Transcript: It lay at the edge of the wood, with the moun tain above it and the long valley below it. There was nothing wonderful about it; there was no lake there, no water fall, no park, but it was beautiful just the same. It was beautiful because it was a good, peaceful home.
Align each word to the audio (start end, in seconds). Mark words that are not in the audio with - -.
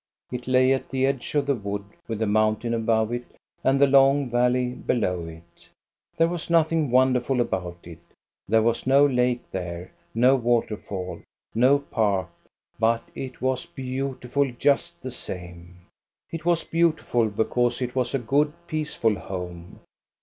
It 0.31 0.47
lay 0.47 0.73
at 0.73 0.89
the 0.89 1.05
edge 1.05 1.35
of 1.35 1.45
the 1.45 1.53
wood, 1.53 1.85
with 2.07 2.17
the 2.17 2.25
moun 2.25 2.55
tain 2.55 2.73
above 2.73 3.11
it 3.13 3.35
and 3.63 3.79
the 3.79 3.85
long 3.85 4.31
valley 4.31 4.69
below 4.73 5.27
it. 5.27 5.69
There 6.17 6.27
was 6.27 6.49
nothing 6.49 6.89
wonderful 6.89 7.39
about 7.39 7.77
it; 7.83 7.99
there 8.47 8.63
was 8.63 8.87
no 8.87 9.05
lake 9.05 9.43
there, 9.51 9.91
no 10.15 10.35
water 10.35 10.75
fall, 10.75 11.21
no 11.53 11.77
park, 11.77 12.29
but 12.79 13.03
it 13.13 13.43
was 13.43 13.67
beautiful 13.67 14.51
just 14.53 14.99
the 15.03 15.11
same. 15.11 15.75
It 16.31 16.45
was 16.45 16.63
beautiful 16.63 17.29
because 17.29 17.79
it 17.79 17.93
was 17.93 18.15
a 18.15 18.25
good, 18.25 18.53
peaceful 18.65 19.13
home. 19.13 19.81